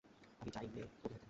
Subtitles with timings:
[0.41, 1.19] আমি চাই নে কবি হতে।